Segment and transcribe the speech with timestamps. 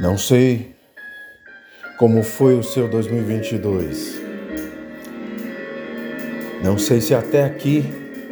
[0.00, 0.74] Não sei
[1.98, 4.18] como foi o seu 2022.
[6.64, 7.84] Não sei se até aqui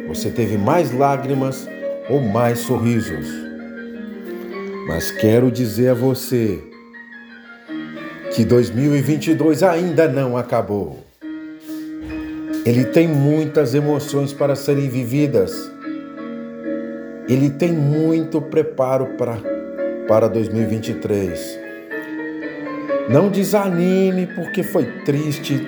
[0.07, 1.69] você teve mais lágrimas
[2.09, 3.27] ou mais sorrisos.
[4.87, 6.59] Mas quero dizer a você
[8.33, 11.05] que 2022 ainda não acabou.
[12.65, 15.71] Ele tem muitas emoções para serem vividas.
[17.27, 19.58] Ele tem muito preparo para,
[20.09, 21.59] para 2023.
[23.07, 25.63] Não desanime porque foi triste,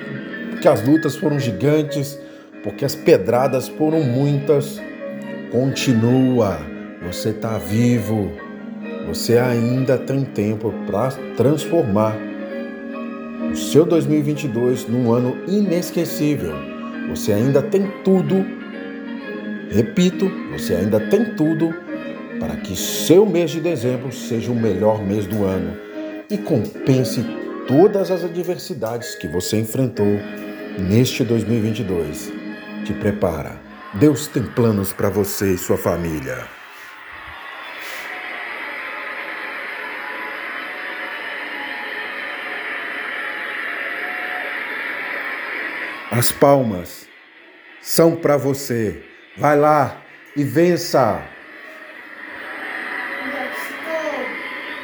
[0.50, 2.18] porque as lutas foram gigantes,
[2.64, 4.82] porque as pedradas foram muitas.
[5.52, 6.58] Continua,
[7.06, 8.32] você está vivo,
[9.06, 12.16] você ainda tem tempo para transformar
[13.52, 16.54] o seu 2022 num ano inesquecível.
[17.10, 18.44] Você ainda tem tudo,
[19.70, 21.72] repito, você ainda tem tudo
[22.42, 25.78] para que seu mês de dezembro seja o melhor mês do ano
[26.28, 27.24] e compense
[27.68, 30.18] todas as adversidades que você enfrentou
[30.76, 32.32] neste 2022.
[32.84, 33.60] Te prepara.
[33.94, 36.44] Deus tem planos para você e sua família.
[46.10, 47.06] As palmas
[47.80, 49.00] são para você.
[49.38, 50.02] Vai lá
[50.36, 51.31] e vença.
[53.62, 54.51] school.